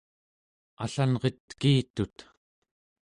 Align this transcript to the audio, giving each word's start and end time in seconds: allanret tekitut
allanret 0.83 1.37
tekitut 1.49 2.17